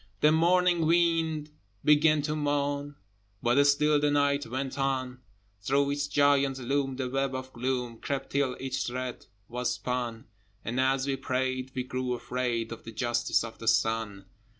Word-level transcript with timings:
The 0.21 0.31
morning 0.31 0.87
wind 0.87 1.51
began 1.85 2.23
to 2.23 2.35
moan, 2.35 2.95
But 3.43 3.63
still 3.65 3.99
the 3.99 4.09
night 4.09 4.47
went 4.47 4.79
on: 4.79 5.19
Through 5.61 5.91
its 5.91 6.07
giant 6.07 6.57
loom 6.57 6.95
the 6.95 7.07
web 7.07 7.35
of 7.35 7.53
gloom 7.53 7.99
Crept 7.99 8.31
till 8.31 8.57
each 8.59 8.87
thread 8.87 9.27
was 9.47 9.73
spun: 9.75 10.25
And, 10.65 10.79
as 10.79 11.05
we 11.05 11.17
prayed, 11.17 11.71
we 11.75 11.83
grew 11.83 12.13
afraid 12.13 12.71
Of 12.71 12.83
the 12.83 12.91
Justice 12.91 13.43
of 13.43 13.59
the 13.59 13.67
Sun. 13.67 14.25